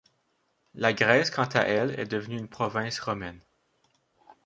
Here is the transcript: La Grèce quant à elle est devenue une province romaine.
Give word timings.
La 0.73 0.93
Grèce 0.93 1.29
quant 1.29 1.43
à 1.53 1.59
elle 1.61 1.99
est 1.99 2.07
devenue 2.07 2.39
une 2.39 2.47
province 2.47 2.99
romaine. 2.99 3.39